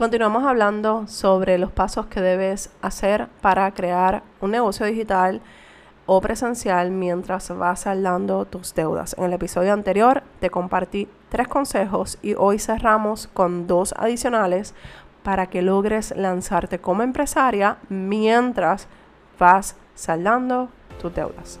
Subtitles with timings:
[0.00, 5.42] Continuamos hablando sobre los pasos que debes hacer para crear un negocio digital
[6.06, 9.14] o presencial mientras vas saldando tus deudas.
[9.18, 14.74] En el episodio anterior te compartí tres consejos y hoy cerramos con dos adicionales
[15.22, 18.88] para que logres lanzarte como empresaria mientras
[19.38, 21.60] vas saldando tus deudas.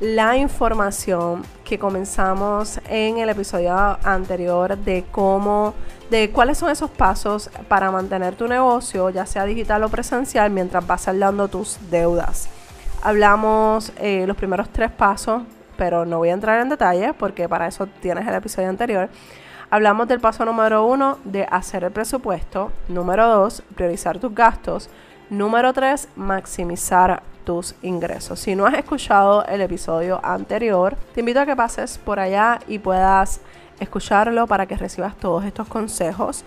[0.00, 3.74] la información que comenzamos en el episodio
[4.04, 5.72] anterior de cómo,
[6.10, 10.86] de cuáles son esos pasos para mantener tu negocio, ya sea digital o presencial, mientras
[10.86, 12.48] vas saldando tus deudas.
[13.02, 15.42] Hablamos eh, los primeros tres pasos,
[15.78, 19.08] pero no voy a entrar en detalle porque para eso tienes el episodio anterior.
[19.70, 22.70] Hablamos del paso número uno de hacer el presupuesto.
[22.88, 24.90] Número dos, priorizar tus gastos.
[25.28, 28.40] Número tres, maximizar tus ingresos.
[28.40, 32.78] Si no has escuchado el episodio anterior, te invito a que pases por allá y
[32.78, 33.40] puedas
[33.80, 36.44] escucharlo para que recibas todos estos consejos.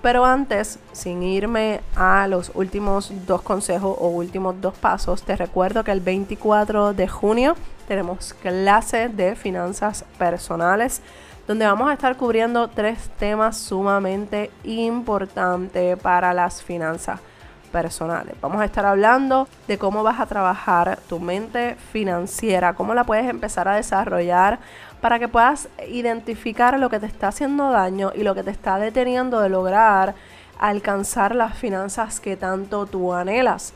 [0.00, 5.82] Pero antes, sin irme a los últimos dos consejos o últimos dos pasos, te recuerdo
[5.82, 7.56] que el 24 de junio
[7.88, 11.02] tenemos clase de finanzas personales
[11.48, 17.20] donde vamos a estar cubriendo tres temas sumamente importantes para las finanzas
[17.66, 18.34] personales.
[18.40, 23.28] Vamos a estar hablando de cómo vas a trabajar tu mente financiera, cómo la puedes
[23.28, 24.58] empezar a desarrollar
[25.00, 28.78] para que puedas identificar lo que te está haciendo daño y lo que te está
[28.78, 30.14] deteniendo de lograr
[30.58, 33.74] alcanzar las finanzas que tanto tú anhelas.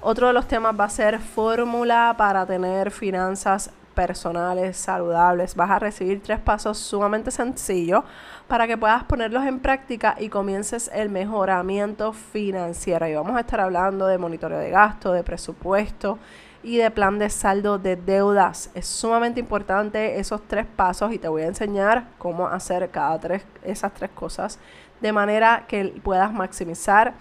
[0.00, 5.54] Otro de los temas va a ser fórmula para tener finanzas personales, saludables.
[5.54, 8.04] Vas a recibir tres pasos sumamente sencillos
[8.48, 13.06] para que puedas ponerlos en práctica y comiences el mejoramiento financiero.
[13.06, 16.18] Y vamos a estar hablando de monitoreo de gasto, de presupuesto
[16.62, 18.70] y de plan de saldo de deudas.
[18.74, 23.44] Es sumamente importante esos tres pasos y te voy a enseñar cómo hacer cada tres
[23.62, 24.58] esas tres cosas
[25.00, 27.14] de manera que puedas maximizar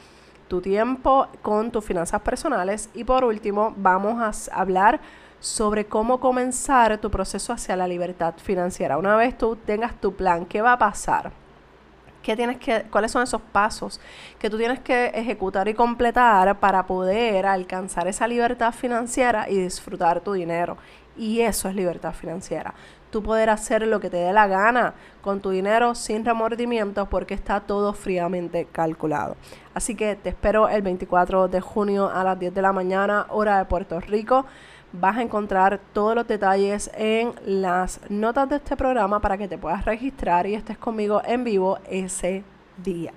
[0.48, 5.02] tu tiempo con tus finanzas personales y por último vamos a hablar
[5.44, 8.98] sobre cómo comenzar tu proceso hacia la libertad financiera.
[8.98, 11.34] Una vez tú tengas tu plan, ¿qué va a pasar?
[12.22, 14.00] ¿Qué tienes que, ¿Cuáles son esos pasos
[14.40, 20.22] que tú tienes que ejecutar y completar para poder alcanzar esa libertad financiera y disfrutar
[20.22, 20.78] tu dinero?
[21.18, 22.74] Y eso es libertad financiera.
[23.14, 27.36] Tú poder hacer lo que te dé la gana con tu dinero sin remordimientos porque
[27.36, 29.38] está todo fríamente calculado.
[29.76, 33.60] Así que te espero el 24 de junio a las 10 de la mañana, hora
[33.60, 34.48] de Puerto Rico
[34.94, 39.60] vas a encontrar todos los detalles en las notas de este programa para que te
[39.60, 42.44] puedas registrar y estés conmigo en vivo ese
[42.84, 43.14] día.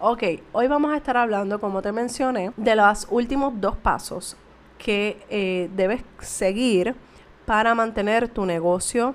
[0.00, 4.36] Ok, hoy vamos a estar hablando, como te mencioné, de los últimos dos pasos
[4.76, 6.94] que eh, debes seguir
[7.46, 9.14] para mantener tu negocio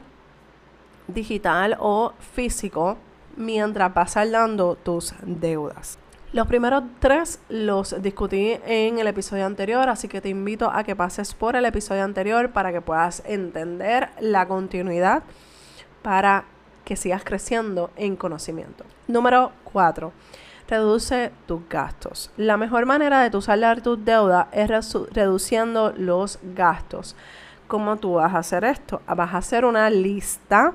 [1.07, 2.97] digital o físico
[3.35, 5.97] mientras vas saldando tus deudas.
[6.31, 10.95] Los primeros tres los discutí en el episodio anterior, así que te invito a que
[10.95, 15.23] pases por el episodio anterior para que puedas entender la continuidad
[16.03, 16.45] para
[16.85, 18.83] que sigas creciendo en conocimiento.
[19.07, 20.13] Número cuatro,
[20.67, 22.31] reduce tus gastos.
[22.37, 24.69] La mejor manera de tu saldar tus deudas es
[25.11, 27.15] reduciendo los gastos.
[27.69, 28.99] ¿Cómo tú vas a hacer esto?
[29.05, 30.73] Vas a hacer una lista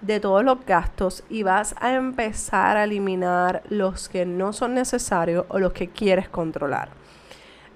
[0.00, 5.44] de todos los gastos y vas a empezar a eliminar los que no son necesarios
[5.48, 6.90] o los que quieres controlar.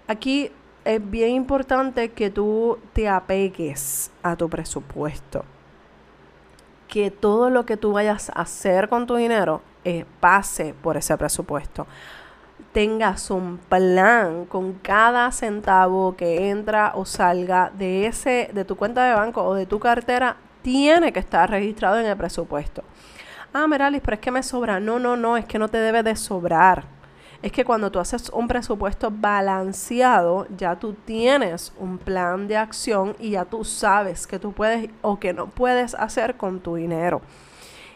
[0.06, 0.52] Aquí
[0.84, 5.44] es bien importante que tú te apegues a tu presupuesto.
[6.86, 11.16] Que todo lo que tú vayas a hacer con tu dinero eh, pase por ese
[11.16, 11.88] presupuesto.
[12.72, 19.04] Tengas un plan con cada centavo que entra o salga de ese de tu cuenta
[19.04, 22.82] de banco o de tu cartera tiene que estar registrado en el presupuesto.
[23.52, 24.78] Ah, Meralis, pero es que me sobra.
[24.78, 26.84] No, no, no, es que no te debe de sobrar.
[27.42, 33.16] Es que cuando tú haces un presupuesto balanceado, ya tú tienes un plan de acción
[33.18, 37.22] y ya tú sabes que tú puedes o que no puedes hacer con tu dinero.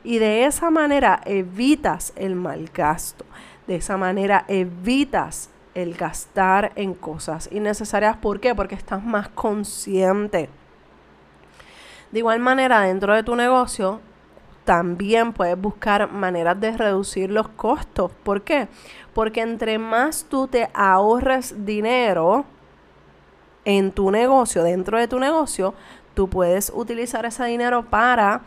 [0.03, 3.25] Y de esa manera evitas el mal gasto.
[3.67, 8.17] De esa manera evitas el gastar en cosas innecesarias.
[8.17, 8.55] ¿Por qué?
[8.55, 10.49] Porque estás más consciente
[12.15, 14.01] de igual manera, dentro de tu negocio,
[14.65, 18.13] también puedes buscar maneras de reducir los costos.
[18.23, 18.69] ¿Por qué?
[19.15, 22.45] Porque entre más tú te ahorres dinero
[23.65, 25.75] en tu negocio, dentro de tu negocio,
[26.15, 28.43] tú puedes utilizar ese dinero para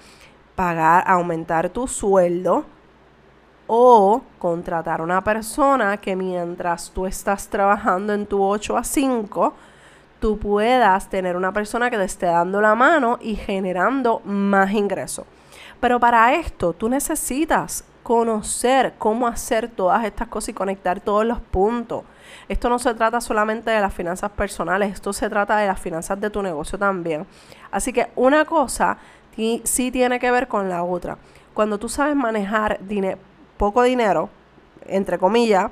[0.56, 2.64] pagar, aumentar tu sueldo
[3.68, 9.54] o contratar a una persona que mientras tú estás trabajando en tu 8 a 5,
[10.20, 15.26] tú puedas tener una persona que te esté dando la mano y generando más ingresos.
[15.80, 21.42] Pero para esto tú necesitas conocer cómo hacer todas estas cosas y conectar todos los
[21.42, 22.04] puntos.
[22.48, 26.20] Esto no se trata solamente de las finanzas personales, esto se trata de las finanzas
[26.20, 27.28] de tu negocio también.
[27.70, 28.98] Así que una cosa
[29.36, 31.18] sí tiene que ver con la otra.
[31.54, 32.80] Cuando tú sabes manejar
[33.58, 34.30] poco dinero,
[34.86, 35.72] entre comillas,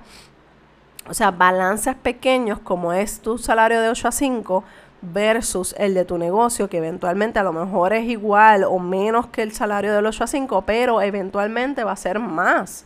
[1.07, 4.63] o sea, balances pequeños como es tu salario de 8 a 5
[5.01, 9.43] versus el de tu negocio, que eventualmente a lo mejor es igual o menos que
[9.43, 12.85] el salario del 8 a 5, pero eventualmente va a ser más.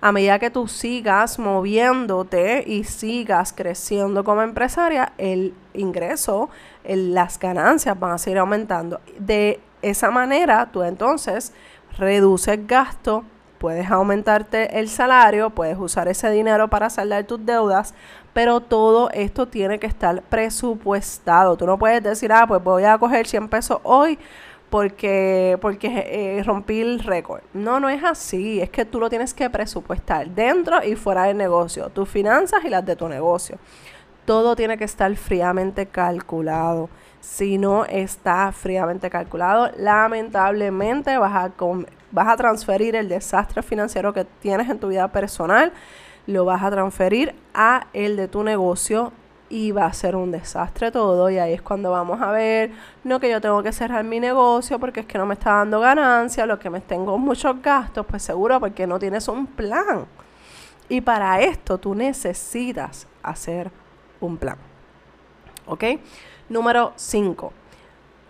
[0.00, 6.50] A medida que tú sigas moviéndote y sigas creciendo como empresaria, el ingreso,
[6.84, 9.00] las ganancias van a seguir aumentando.
[9.18, 11.54] De esa manera, tú entonces
[11.96, 13.24] reduces gasto,
[13.64, 17.94] puedes aumentarte el salario, puedes usar ese dinero para saldar tus deudas,
[18.34, 21.56] pero todo esto tiene que estar presupuestado.
[21.56, 24.18] Tú no puedes decir, ah, pues voy a coger 100 pesos hoy
[24.68, 27.40] porque, porque eh, rompí el récord.
[27.54, 28.60] No, no es así.
[28.60, 31.88] Es que tú lo tienes que presupuestar dentro y fuera del negocio.
[31.88, 33.56] Tus finanzas y las de tu negocio.
[34.26, 36.90] Todo tiene que estar fríamente calculado.
[37.20, 41.52] Si no está fríamente calculado, lamentablemente vas a,
[42.14, 45.72] vas a transferir el desastre financiero que tienes en tu vida personal,
[46.26, 49.12] lo vas a transferir a el de tu negocio
[49.50, 52.70] y va a ser un desastre todo y ahí es cuando vamos a ver,
[53.02, 55.80] no que yo tengo que cerrar mi negocio porque es que no me está dando
[55.80, 60.06] ganancia, lo que me tengo muchos gastos, pues seguro porque no tienes un plan.
[60.88, 63.70] Y para esto tú necesitas hacer
[64.20, 64.56] un plan.
[65.66, 65.84] ¿Ok?
[66.48, 67.52] Número 5.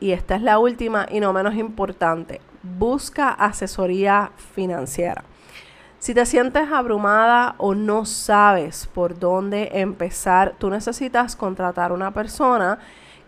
[0.00, 5.22] Y esta es la última y no menos importante busca asesoría financiera.
[5.99, 12.78] Si te sientes abrumada o no sabes por dónde empezar, tú necesitas contratar una persona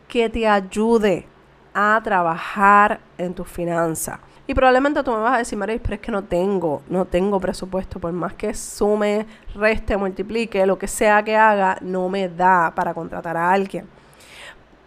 [0.08, 1.26] que te ayude
[1.72, 4.20] a trabajar en tu finanza.
[4.46, 7.40] Y probablemente tú me vas a decir, Maris, pero es que no tengo, no tengo
[7.40, 7.98] presupuesto.
[7.98, 12.94] Por más que sume, reste, multiplique, lo que sea que haga, no me da para
[12.94, 13.88] contratar a alguien.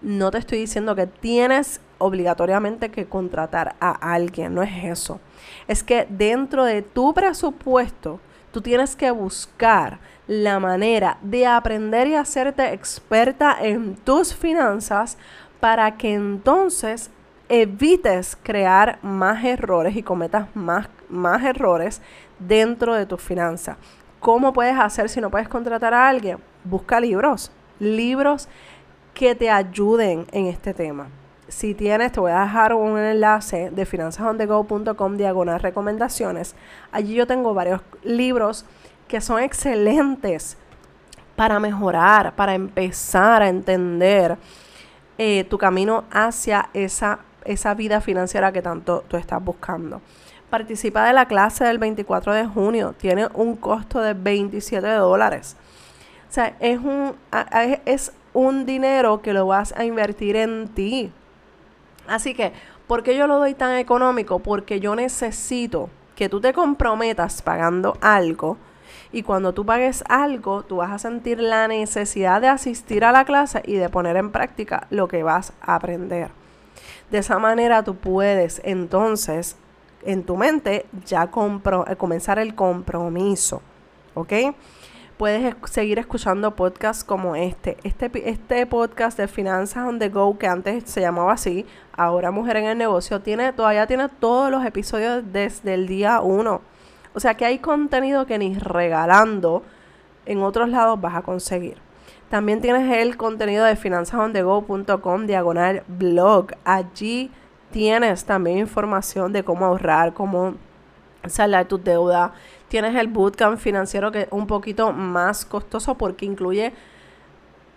[0.02, 5.20] No te estoy diciendo que tienes obligatoriamente que contratar a alguien, no es eso.
[5.68, 8.20] Es que dentro de tu presupuesto,
[8.52, 15.18] tú tienes que buscar la manera de aprender y hacerte experta en tus finanzas
[15.60, 17.10] para que entonces
[17.50, 22.02] evites crear más errores y cometas más, más errores
[22.38, 23.76] dentro de tus finanzas.
[24.20, 26.38] ¿Cómo puedes hacer si no puedes contratar a alguien?
[26.64, 28.48] Busca libros, libros
[29.20, 31.10] que te ayuden en este tema
[31.50, 36.56] si tienes, te voy a dejar un enlace de finanzasondego.com diagonal recomendaciones.
[36.92, 38.66] Allí yo tengo varios libros
[39.08, 40.58] que son excelentes
[41.36, 44.38] para mejorar, para empezar a entender
[45.18, 50.02] eh, tu camino hacia esa, esa vida financiera que tanto tú estás buscando.
[50.50, 52.94] Participa de la clase del 24 de junio.
[52.98, 55.56] Tiene un costo de 27 dólares.
[56.30, 57.16] O sea, es un,
[57.86, 61.12] es un dinero que lo vas a invertir en ti.
[62.08, 62.54] Así que,
[62.88, 64.40] ¿por qué yo lo doy tan económico?
[64.40, 68.58] Porque yo necesito que tú te comprometas pagando algo
[69.12, 73.26] y cuando tú pagues algo, tú vas a sentir la necesidad de asistir a la
[73.26, 76.30] clase y de poner en práctica lo que vas a aprender.
[77.10, 79.56] De esa manera tú puedes entonces
[80.04, 83.62] en tu mente ya comenzar el compromiso.
[84.14, 84.34] ¿Ok?
[85.20, 87.76] Puedes seguir escuchando podcasts como este.
[87.84, 92.56] Este, este podcast de Finanzas on the Go, que antes se llamaba así, ahora Mujer
[92.56, 96.62] en el Negocio, tiene, todavía tiene todos los episodios desde el día 1.
[97.14, 99.62] O sea que hay contenido que ni regalando
[100.26, 101.80] en otros lados vas a conseguir.
[102.30, 106.54] También tienes el contenido de finanzasondego.com diagonal blog.
[106.64, 107.30] Allí
[107.72, 110.54] tienes también información de cómo ahorrar, cómo
[111.28, 112.32] saldar tus deudas
[112.70, 116.72] Tienes el bootcamp financiero que es un poquito más costoso porque incluye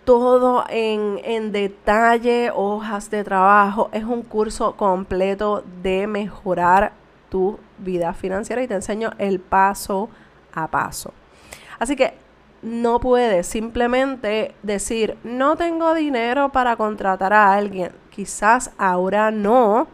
[0.05, 3.89] todo en, en, detalle, hojas de trabajo.
[3.91, 6.93] Es un curso completo de mejorar
[7.29, 10.09] tu vida financiera y te enseño el paso
[10.53, 11.13] a paso.
[11.79, 12.13] Así que
[12.61, 17.91] no puedes simplemente decir, no tengo dinero para contratar a alguien.
[18.09, 19.87] Quizás ahora no,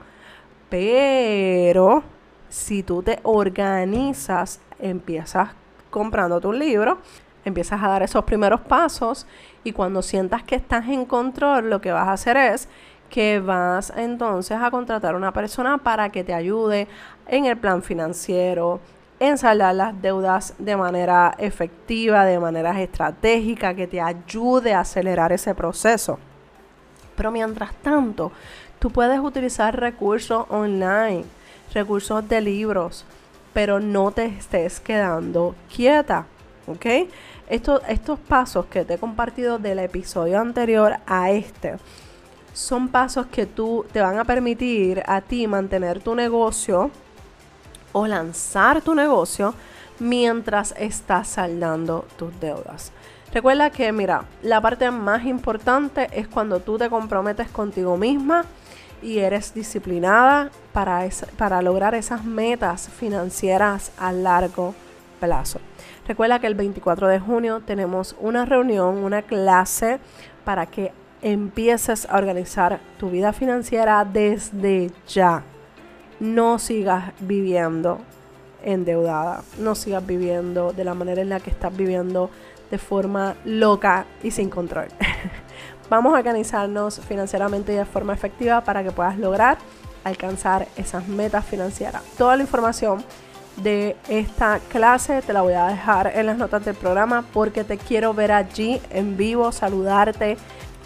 [0.70, 2.04] pero
[2.50, 5.50] si tú te organizas, empiezas
[5.90, 7.00] comprando tu libro,
[7.46, 9.26] empiezas a dar esos primeros pasos
[9.64, 12.70] y cuando sientas que estás en control, lo que vas a hacer es
[13.10, 16.88] que vas entonces a contratar a una persona para que te ayude
[17.28, 18.80] en el plan financiero,
[19.20, 25.32] en saldar las deudas de manera efectiva, de manera estratégica, que te ayude a acelerar
[25.32, 26.20] ese proceso.
[27.16, 28.32] Pero mientras tanto,
[28.80, 31.26] tú puedes utilizar recursos online,
[31.74, 33.06] recursos de libros,
[33.54, 36.26] pero no te estés quedando quieta,
[36.68, 36.86] ¿ok?
[37.50, 41.78] estos pasos que te he compartido del episodio anterior a este
[42.54, 46.92] son pasos que tú te van a permitir a ti mantener tu negocio
[47.92, 49.54] o lanzar tu negocio
[50.00, 52.92] mientras estás saldando tus deudas.
[53.34, 58.46] Recuerda que, mira, la parte más importante es cuando tú te comprometes contigo misma
[59.02, 64.74] y eres disciplinada para, para lograr esas metas financieras a largo
[65.20, 65.60] plazo.
[66.08, 70.00] Recuerda que el 24 de junio tenemos una reunión, una clase
[70.44, 70.92] para que
[71.22, 75.44] empieces a organizar tu vida financiera desde ya.
[76.20, 78.00] No sigas viviendo
[78.64, 82.30] endeudada, no sigas viviendo de la manera en la que estás viviendo
[82.72, 84.88] de forma loca y sin control.
[85.90, 89.58] Vamos a organizarnos financieramente y de forma efectiva para que puedas lograr
[90.04, 92.04] alcanzar esas metas financieras.
[92.18, 93.04] Toda la información
[93.58, 97.78] de esta clase te la voy a dejar en las notas del programa porque te
[97.78, 100.38] quiero ver allí en vivo, saludarte,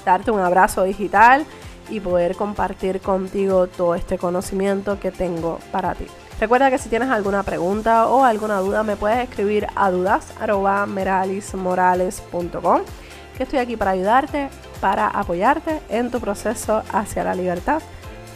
[0.06, 1.46] darte un abrazo digital
[1.90, 6.06] y poder compartir contigo todo este conocimiento que tengo para ti.
[6.40, 12.82] Recuerda que si tienes alguna pregunta o alguna duda me puedes escribir a dudas.meralismorales.com
[13.38, 14.50] que estoy aquí para ayudarte,
[14.82, 17.82] para apoyarte en tu proceso hacia la libertad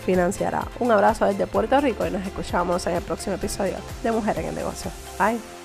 [0.05, 0.63] financiera.
[0.79, 4.45] Un abrazo desde Puerto Rico y nos escuchamos en el próximo episodio de Mujer en
[4.45, 4.89] el Negocio.
[5.19, 5.56] Bye.